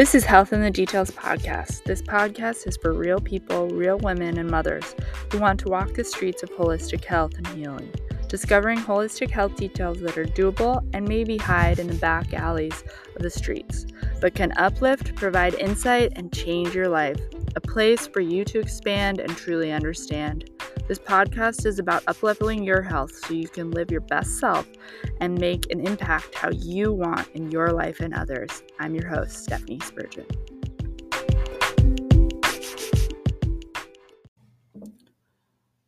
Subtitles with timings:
[0.00, 1.84] This is Health in the Details podcast.
[1.84, 4.94] This podcast is for real people, real women, and mothers
[5.30, 7.92] who want to walk the streets of holistic health and healing,
[8.26, 12.82] discovering holistic health details that are doable and maybe hide in the back alleys
[13.14, 13.84] of the streets,
[14.22, 17.20] but can uplift, provide insight, and change your life.
[17.54, 20.48] A place for you to expand and truly understand.
[20.90, 24.66] This podcast is about upleveling your health so you can live your best self
[25.20, 28.64] and make an impact how you want in your life and others.
[28.80, 30.26] I'm your host, Stephanie Spurgeon.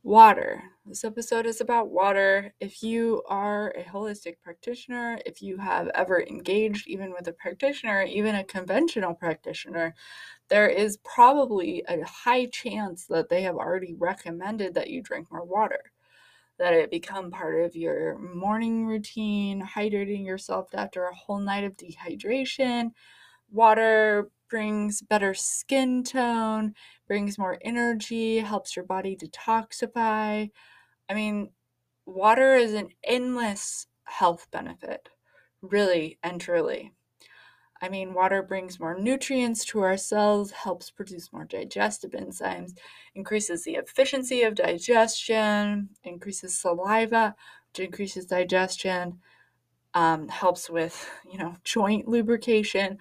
[0.05, 0.63] Water.
[0.87, 2.55] This episode is about water.
[2.61, 8.03] If you are a holistic practitioner, if you have ever engaged even with a practitioner,
[8.03, 9.95] even a conventional practitioner,
[10.53, 15.47] there is probably a high chance that they have already recommended that you drink more
[15.47, 15.81] water,
[16.59, 21.79] that it become part of your morning routine, hydrating yourself after a whole night of
[21.79, 22.91] dehydration.
[23.51, 26.75] Water brings better skin tone,
[27.09, 30.51] brings more energy, helps your body detoxify.
[31.09, 31.49] I mean,
[32.05, 35.09] water is an endless health benefit,
[35.63, 36.93] really and truly.
[37.83, 42.79] I mean, water brings more nutrients to our cells, helps produce more digestive enzymes,
[43.17, 47.35] increases the efficiency of digestion, increases saliva,
[47.69, 49.21] which increases digestion,
[49.95, 52.99] um, helps with, you know, joint lubrication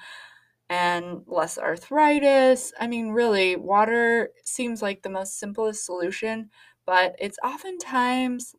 [0.69, 2.73] and less arthritis.
[2.79, 6.49] I mean, really, water seems like the most simplest solution,
[6.85, 8.55] but it's oftentimes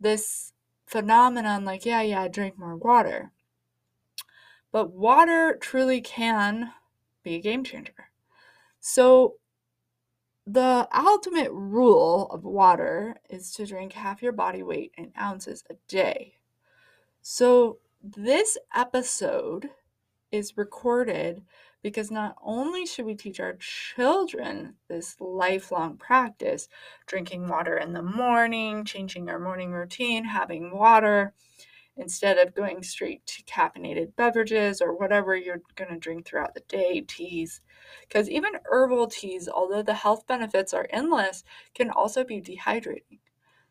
[0.00, 0.52] this
[0.86, 3.32] phenomenon like, yeah, yeah, drink more water.
[4.72, 6.72] But water truly can
[7.22, 8.10] be a game changer.
[8.80, 9.36] So,
[10.44, 15.74] the ultimate rule of water is to drink half your body weight in ounces a
[15.86, 16.34] day.
[17.20, 19.70] So, this episode
[20.32, 21.42] is recorded
[21.82, 26.68] because not only should we teach our children this lifelong practice,
[27.06, 31.34] drinking water in the morning, changing our morning routine, having water,
[31.96, 36.62] instead of going straight to caffeinated beverages or whatever you're going to drink throughout the
[36.68, 37.60] day, teas.
[38.08, 41.44] Because even herbal teas, although the health benefits are endless,
[41.74, 43.18] can also be dehydrating.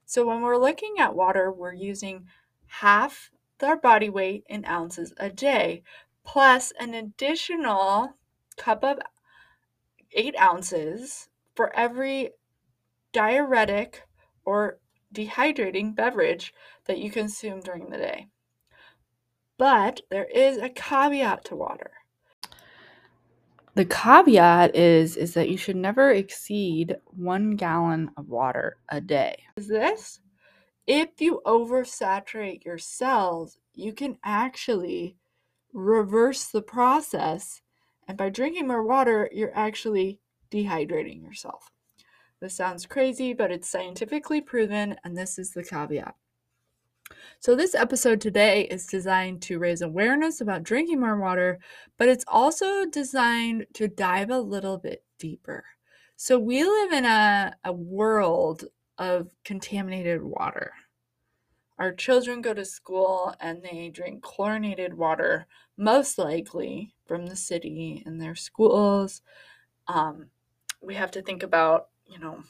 [0.05, 2.25] So when we're looking at water, we're using
[2.67, 3.31] half
[3.63, 5.83] our body weight in ounces a day,
[6.25, 8.17] plus an additional
[8.57, 8.99] cup of
[10.13, 12.31] eight ounces for every
[13.13, 14.03] diuretic
[14.45, 14.79] or
[15.13, 16.53] dehydrating beverage
[16.85, 18.27] that you consume during the day.
[19.57, 21.91] But there is a caveat to water.
[23.75, 29.43] The caveat is is that you should never exceed 1 gallon of water a day.
[29.55, 30.19] Is this
[30.87, 35.15] if you oversaturate your cells, you can actually
[35.73, 37.61] reverse the process
[38.07, 40.19] and by drinking more water, you're actually
[40.51, 41.71] dehydrating yourself.
[42.41, 46.15] This sounds crazy, but it's scientifically proven, and this is the caveat.
[47.39, 51.59] So, this episode today is designed to raise awareness about drinking more water,
[51.99, 55.63] but it's also designed to dive a little bit deeper.
[56.15, 58.65] So, we live in a, a world
[58.97, 60.71] of contaminated water.
[61.77, 65.45] Our children go to school and they drink chlorinated water,
[65.77, 69.21] most likely from the city in their schools.
[69.87, 70.27] Um,
[70.81, 72.43] we have to think about you know,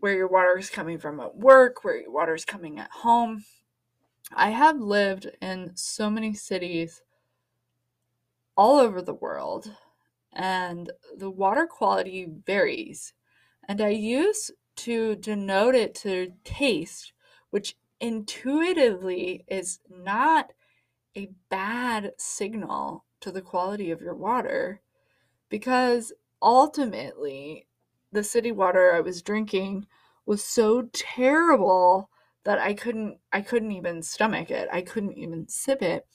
[0.00, 3.44] where your water is coming from at work, where your water is coming at home.
[4.32, 7.02] I have lived in so many cities
[8.56, 9.72] all over the world,
[10.32, 13.14] and the water quality varies.
[13.68, 17.12] And I use to denote it to taste,
[17.50, 20.52] which intuitively is not
[21.16, 24.80] a bad signal to the quality of your water
[25.48, 27.66] because ultimately
[28.12, 29.86] the city water I was drinking
[30.26, 32.10] was so terrible
[32.44, 34.68] that I couldn't I couldn't even stomach it.
[34.72, 36.06] I couldn't even sip it.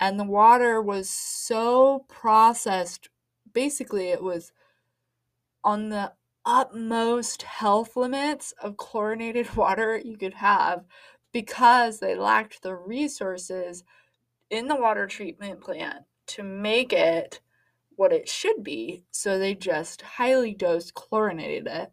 [0.00, 3.08] And the water was so processed.
[3.52, 4.52] Basically, it was
[5.64, 6.12] on the
[6.44, 10.84] utmost health limits of chlorinated water you could have
[11.32, 13.84] because they lacked the resources
[14.50, 17.40] in the water treatment plant to make it
[17.98, 21.90] what it should be, so they just highly dosed chlorinated it,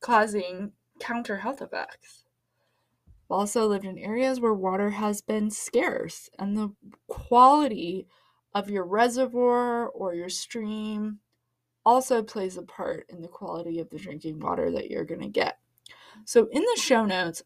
[0.00, 2.24] causing counter health effects.
[3.06, 6.72] I've also lived in areas where water has been scarce, and the
[7.06, 8.08] quality
[8.52, 11.20] of your reservoir or your stream
[11.86, 15.28] also plays a part in the quality of the drinking water that you're going to
[15.28, 15.58] get.
[16.24, 17.44] So, in the show notes,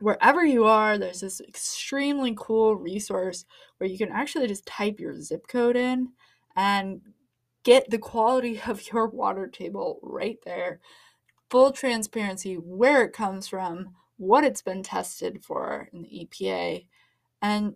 [0.00, 3.44] wherever you are, there's this extremely cool resource
[3.76, 6.08] where you can actually just type your zip code in
[6.56, 7.00] and
[7.64, 10.80] get the quality of your water table right there.
[11.50, 16.86] Full transparency where it comes from, what it's been tested for in the EPA,
[17.42, 17.74] and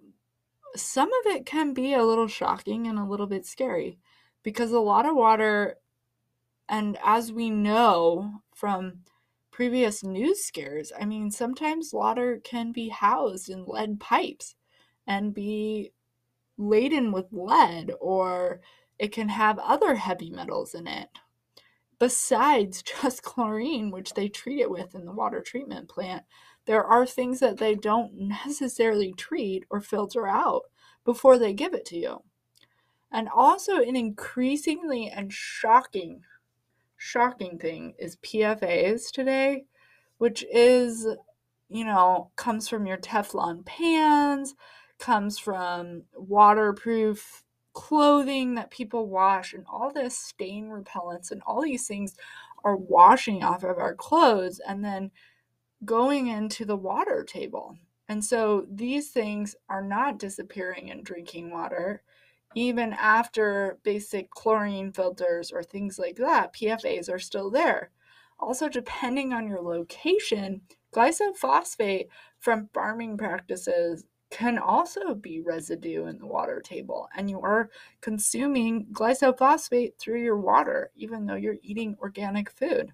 [0.77, 3.99] some of it can be a little shocking and a little bit scary
[4.43, 5.77] because a lot of water,
[6.69, 9.01] and as we know from
[9.51, 14.55] previous news scares, I mean, sometimes water can be housed in lead pipes
[15.07, 15.93] and be
[16.59, 18.61] laden with lead, or
[18.99, 21.09] it can have other heavy metals in it.
[21.99, 26.25] Besides just chlorine, which they treat it with in the water treatment plant,
[26.67, 30.65] there are things that they don't necessarily treat or filter out
[31.05, 32.23] before they give it to you.
[33.11, 36.25] And also, an increasingly and shocking,
[36.97, 39.65] shocking thing is PFAS today,
[40.19, 41.07] which is,
[41.71, 44.55] you know, comes from your Teflon pans,
[44.99, 51.87] comes from waterproof clothing that people wash, and all this stain repellents and all these
[51.87, 52.15] things
[52.65, 55.11] are washing off of our clothes and then
[55.85, 57.77] going into the water table.
[58.09, 62.03] And so these things are not disappearing in drinking water.
[62.55, 67.91] Even after basic chlorine filters or things like that, PFAs are still there.
[68.41, 70.63] Also, depending on your location,
[70.93, 72.07] glyphosate
[72.39, 77.71] from farming practices can also be residue in the water table, and you are
[78.01, 82.93] consuming glyphosate through your water, even though you're eating organic food.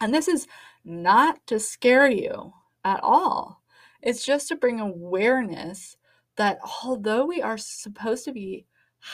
[0.00, 0.46] And this is
[0.84, 2.52] not to scare you
[2.84, 3.62] at all.
[4.02, 5.96] It's just to bring awareness
[6.36, 8.66] that although we are supposed to be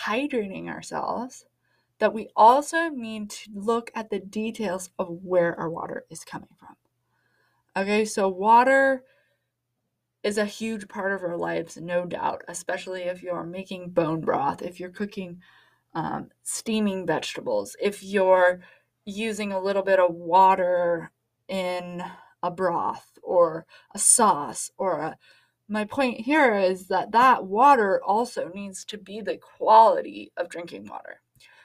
[0.04, 1.44] hydrating ourselves,
[1.98, 6.48] that we also need to look at the details of where our water is coming
[6.58, 6.76] from.
[7.76, 9.04] Okay, so water
[10.28, 14.60] is a huge part of our lives, no doubt, especially if you're making bone broth,
[14.60, 15.40] if you're cooking
[15.94, 18.60] um, steaming vegetables, if you're
[19.06, 21.10] using a little bit of water
[21.48, 22.04] in
[22.42, 23.64] a broth or
[23.94, 25.16] a sauce or a
[25.66, 30.86] my point here is that that water also needs to be the quality of drinking
[30.86, 31.20] water.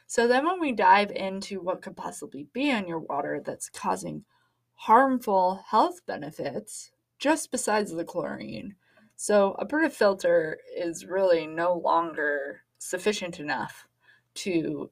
[0.08, 4.24] So then when we dive into what could possibly be in your water that's causing
[4.74, 6.92] harmful health benefits
[7.24, 8.76] just besides the chlorine.
[9.16, 13.88] So a Brita filter is really no longer sufficient enough
[14.36, 14.92] to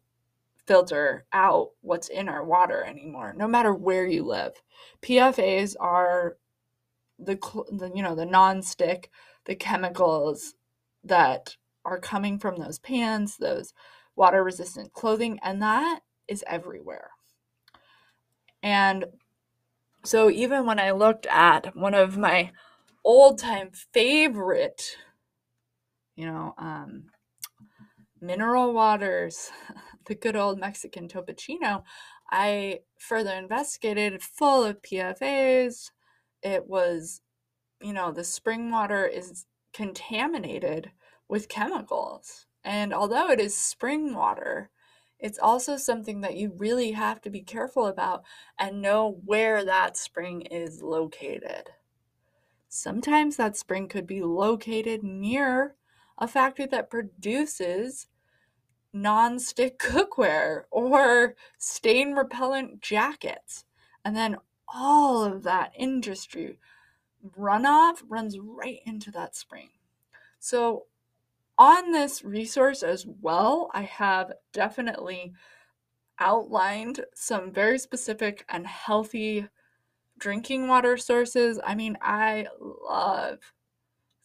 [0.66, 4.54] filter out what's in our water anymore, no matter where you live.
[5.02, 6.38] PFAs are
[7.20, 7.36] the,
[7.70, 9.10] the you know the non-stick,
[9.44, 10.54] the chemicals
[11.04, 13.74] that are coming from those pans, those
[14.16, 16.00] water resistant clothing, and that
[16.30, 17.10] is everywhere.
[18.64, 19.04] And
[20.04, 22.52] so even when I looked at one of my
[23.04, 24.98] old time favorite,
[26.16, 27.06] you know, um,
[28.20, 29.52] mineral waters,
[30.06, 31.84] the good old Mexican Topo Chico,
[32.32, 35.92] I further investigated full of PFAs.
[36.42, 37.22] It was,
[37.82, 40.92] you know, the spring water is contaminated
[41.28, 42.48] with chemicals.
[42.64, 44.70] And although it is spring water,
[45.22, 48.24] it's also something that you really have to be careful about
[48.58, 51.70] and know where that spring is located.
[52.68, 55.76] Sometimes that spring could be located near
[56.18, 58.08] a factory that produces
[58.94, 63.66] non-stick cookware or stain repellent jackets.
[64.04, 64.38] And then
[64.68, 66.58] all of that industry
[67.38, 69.70] runoff runs right into that spring.
[70.40, 70.86] So
[71.62, 75.34] on this resource as well, I have definitely
[76.18, 79.48] outlined some very specific and healthy
[80.18, 81.60] drinking water sources.
[81.64, 83.54] I mean, I love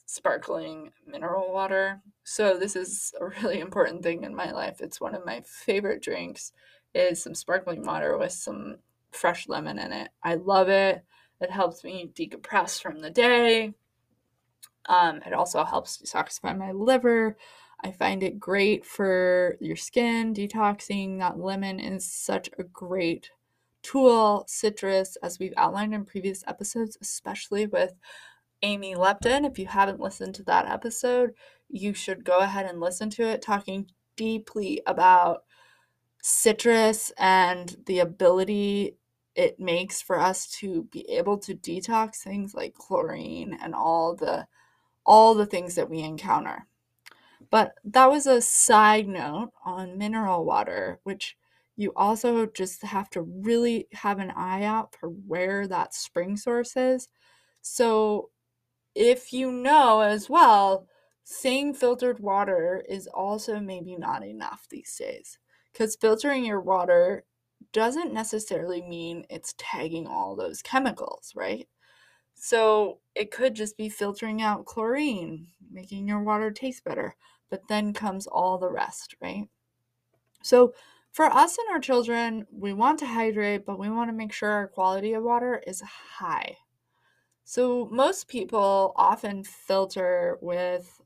[0.06, 2.00] sparkling mineral water.
[2.24, 4.80] So this is a really important thing in my life.
[4.80, 6.52] It's one of my favorite drinks
[6.94, 8.76] is some sparkling water with some
[9.10, 10.08] fresh lemon in it.
[10.22, 11.04] I love it.
[11.42, 13.74] It helps me decompress from the day.
[14.88, 17.36] Um, it also helps detoxify my liver.
[17.82, 21.18] I find it great for your skin, detoxing.
[21.18, 23.30] That lemon is such a great
[23.82, 24.44] tool.
[24.48, 27.94] Citrus, as we've outlined in previous episodes, especially with
[28.62, 29.46] Amy Lepton.
[29.46, 31.34] If you haven't listened to that episode,
[31.68, 35.44] you should go ahead and listen to it, talking deeply about
[36.22, 38.96] citrus and the ability
[39.34, 44.46] it makes for us to be able to detox things like chlorine and all the
[45.06, 46.66] all the things that we encounter.
[47.50, 51.36] But that was a side note on mineral water, which
[51.76, 56.76] you also just have to really have an eye out for where that spring source
[56.76, 57.08] is.
[57.62, 58.30] So
[58.94, 60.86] if you know as well,
[61.24, 65.38] saying filtered water is also maybe not enough these days
[65.72, 67.24] because filtering your water
[67.72, 71.68] doesn't necessarily mean it's tagging all those chemicals, right?
[72.36, 77.16] So it could just be filtering out chlorine, making your water taste better,
[77.50, 79.48] but then comes all the rest, right?
[80.42, 80.74] So
[81.10, 84.50] for us and our children, we want to hydrate, but we want to make sure
[84.50, 86.58] our quality of water is high.
[87.44, 91.00] So most people often filter with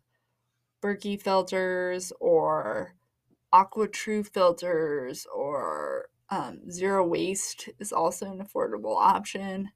[0.82, 2.96] Berkey filters or
[3.52, 9.70] AquaTru filters or um, zero waste is also an affordable option.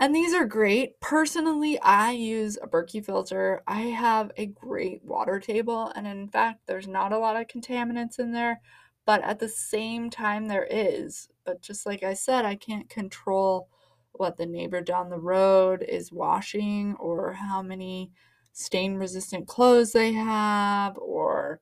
[0.00, 1.00] And these are great.
[1.00, 3.62] Personally, I use a Berkey filter.
[3.66, 8.20] I have a great water table, and in fact, there's not a lot of contaminants
[8.20, 8.60] in there,
[9.06, 11.28] but at the same time, there is.
[11.44, 13.68] But just like I said, I can't control
[14.12, 18.12] what the neighbor down the road is washing or how many
[18.52, 21.60] stain resistant clothes they have or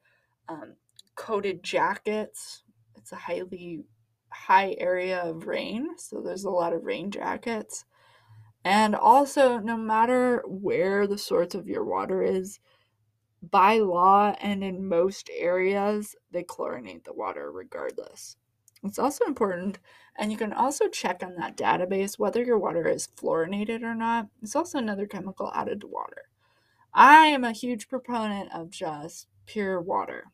[0.48, 0.74] um,
[1.14, 2.62] coated jackets.
[2.96, 3.84] It's a highly
[4.30, 7.86] high area of rain, so there's a lot of rain jackets.
[8.66, 12.58] And also, no matter where the source of your water is,
[13.40, 18.37] by law and in most areas, they chlorinate the water regardless.
[18.82, 19.78] It's also important,
[20.18, 24.26] and you can also check on that database whether your water is fluorinated or not.
[24.42, 26.23] It's also another chemical added to water.
[26.92, 30.25] I am a huge proponent of just pure water.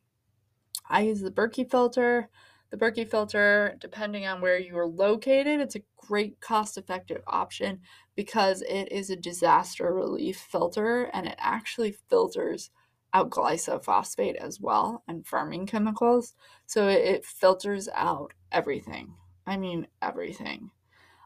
[0.88, 2.30] I use the Berkey filter.
[2.70, 7.80] The Berkey filter, depending on where you are located, it's a great cost effective option
[8.14, 12.70] because it is a disaster relief filter and it actually filters
[13.14, 16.34] out glyphosate as well and farming chemicals.
[16.66, 19.14] So it, it filters out everything.
[19.46, 20.70] I mean, everything.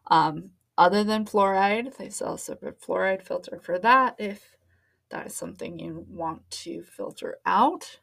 [0.08, 4.56] Um, other than fluoride, they sell a separate fluoride filter for that if
[5.10, 8.00] that is something you want to filter out.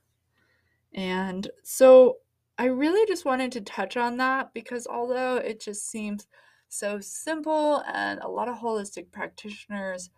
[0.93, 2.17] And so
[2.57, 6.27] I really just wanted to touch on that because although it just seems
[6.73, 10.09] so simple and a lot of holistic practitioners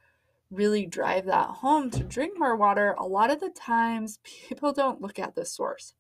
[0.51, 5.01] really drive that home to drink more water, a lot of the times people don't
[5.01, 5.93] look at the source.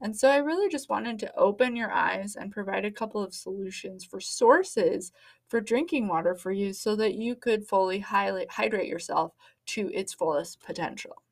[0.00, 3.34] And so I really just wanted to open your eyes and provide a couple of
[3.34, 5.10] solutions for sources
[5.48, 9.32] for drinking water for you so that you could fully hydrate yourself
[9.66, 11.22] to its fullest potential.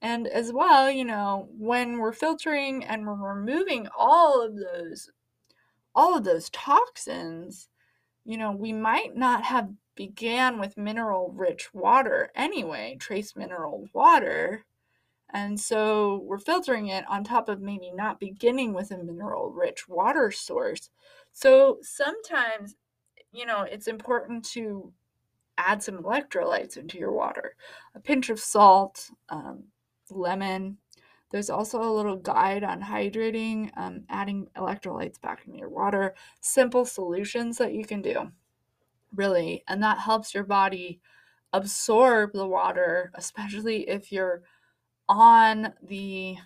[0.00, 5.10] And as well, you know, when we're filtering and we're removing all of those
[5.94, 7.68] all of those toxins,
[8.24, 14.64] you know, we might not have began with mineral rich water anyway, trace mineral water.
[15.32, 19.88] And so we're filtering it on top of maybe not beginning with a mineral rich
[19.88, 20.90] water source.
[21.32, 22.76] So sometimes,
[23.32, 24.92] you know, it's important to
[25.58, 27.54] add some electrolytes into your water
[27.94, 29.64] a pinch of salt, um,
[30.10, 30.78] lemon.
[31.30, 36.84] There's also a little guide on hydrating, um, adding electrolytes back in your water, simple
[36.84, 38.32] solutions that you can do,
[39.14, 39.62] really.
[39.68, 41.00] And that helps your body
[41.52, 44.42] absorb the water, especially if you're
[45.08, 46.36] on the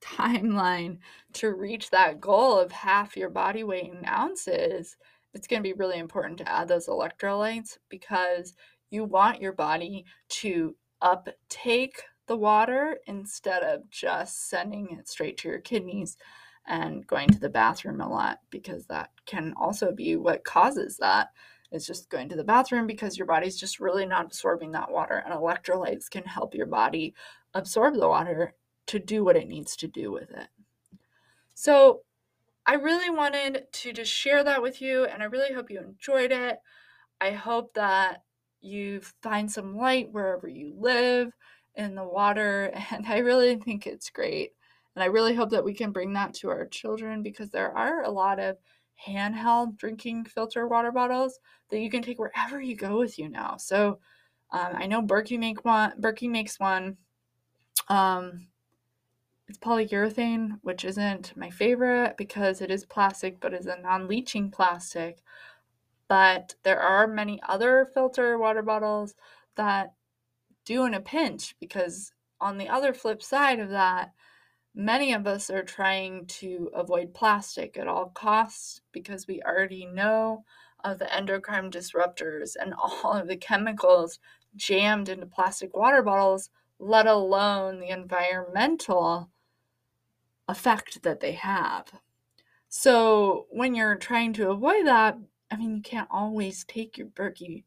[0.00, 0.98] timeline
[1.32, 4.96] to reach that goal of half your body weight in ounces.
[5.34, 8.54] It's going to be really important to add those electrolytes because
[8.90, 15.48] you want your body to uptake the water instead of just sending it straight to
[15.48, 16.16] your kidneys
[16.66, 21.28] and going to the bathroom a lot because that can also be what causes that.
[21.72, 25.22] It's just going to the bathroom because your body's just really not absorbing that water
[25.24, 27.14] and electrolytes can help your body
[27.54, 28.54] absorb the water
[28.86, 30.48] to do what it needs to do with it
[31.54, 32.00] so
[32.66, 36.32] i really wanted to just share that with you and i really hope you enjoyed
[36.32, 36.58] it
[37.20, 38.22] i hope that
[38.60, 41.32] you find some light wherever you live
[41.78, 42.72] in the water.
[42.90, 44.52] And I really think it's great.
[44.94, 48.02] And I really hope that we can bring that to our children because there are
[48.02, 48.58] a lot of
[49.06, 51.38] handheld drinking filter water bottles
[51.70, 53.56] that you can take wherever you go with you now.
[53.56, 54.00] So
[54.50, 55.92] um, I know Berkey make one.
[56.00, 56.96] Berkey makes one.
[57.88, 58.48] Um,
[59.48, 65.22] it's polyurethane, which isn't my favorite because it is plastic, but is a non-leaching plastic.
[66.08, 69.14] But there are many other filter water bottles
[69.56, 69.92] that
[70.68, 74.12] do in a pinch because on the other flip side of that
[74.74, 80.44] many of us are trying to avoid plastic at all costs because we already know
[80.84, 84.18] of the endocrine disruptors and all of the chemicals
[84.56, 89.30] jammed into plastic water bottles let alone the environmental
[90.48, 91.86] effect that they have.
[92.68, 95.18] So when you're trying to avoid that
[95.50, 97.64] i mean you can't always take your berkey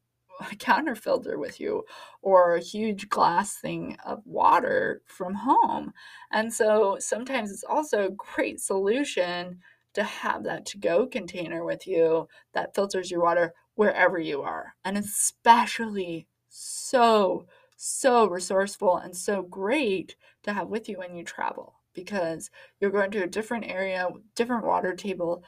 [0.60, 1.84] counter filter with you
[2.22, 5.94] or a huge glass thing of water from home.
[6.32, 9.60] And so sometimes it's also a great solution
[9.94, 14.76] to have that to go container with you that filters your water wherever you are.
[14.86, 17.46] And especially so,
[17.76, 23.12] so resourceful and so great to have with you when you travel because you're going
[23.12, 25.44] to a different area, different water table,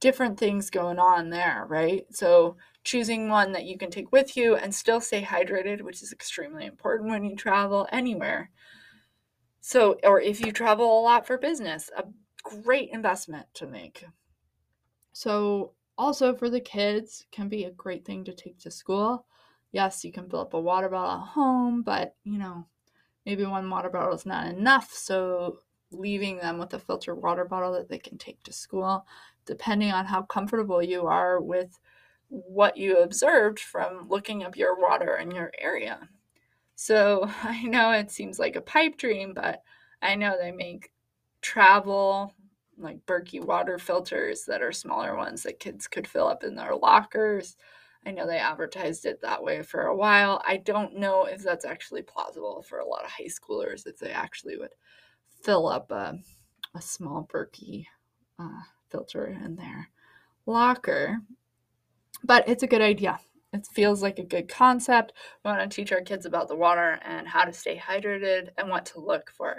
[0.00, 2.06] different things going on there, right?
[2.10, 6.12] So choosing one that you can take with you and still stay hydrated, which is
[6.12, 8.50] extremely important when you travel anywhere.
[9.60, 12.04] So, or if you travel a lot for business, a
[12.42, 14.04] great investment to make.
[15.12, 19.24] So, also for the kids, can be a great thing to take to school.
[19.72, 22.66] Yes, you can fill up a water bottle at home, but you know,
[23.24, 24.92] maybe one water bottle is not enough.
[24.92, 25.60] So,
[25.90, 29.06] leaving them with a filtered water bottle that they can take to school,
[29.46, 31.78] depending on how comfortable you are with
[32.28, 36.08] what you observed from looking up your water in your area.
[36.74, 39.62] So I know it seems like a pipe dream, but
[40.02, 40.90] I know they make
[41.40, 42.34] travel
[42.76, 46.74] like Berkey water filters that are smaller ones that kids could fill up in their
[46.74, 47.56] lockers.
[48.06, 50.42] I know they advertised it that way for a while.
[50.46, 54.10] I don't know if that's actually plausible for a lot of high schoolers, if they
[54.10, 54.74] actually would
[55.42, 56.18] fill up a,
[56.74, 57.86] a small Berkey
[58.38, 59.88] uh, filter in their
[60.46, 61.18] locker.
[62.24, 63.20] But it's a good idea.
[63.52, 65.12] It feels like a good concept.
[65.44, 68.70] We want to teach our kids about the water and how to stay hydrated and
[68.70, 69.58] what to look for.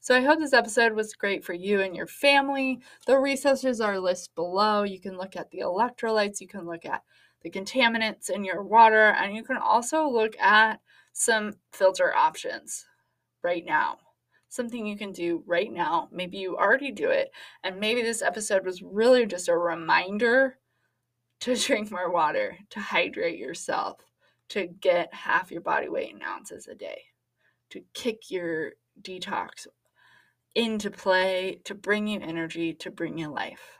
[0.00, 2.80] So I hope this episode was great for you and your family.
[3.06, 4.84] The resources are listed below.
[4.84, 7.02] You can look at the electrolytes, you can look at
[7.42, 10.80] the contaminants in your water, and you can also look at
[11.12, 12.86] some filter options
[13.42, 13.98] right now.
[14.48, 16.08] Something you can do right now.
[16.12, 17.30] Maybe you already do it,
[17.64, 20.56] and maybe this episode was really just a reminder
[21.40, 23.98] to drink more water, to hydrate yourself,
[24.50, 27.02] to get half your body weight in ounces a day,
[27.70, 29.66] to kick your detox
[30.54, 33.79] into play, to bring you energy, to bring you life.